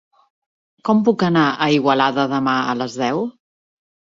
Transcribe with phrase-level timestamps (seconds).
[0.89, 3.23] Com puc anar a Igualada demà a les deu?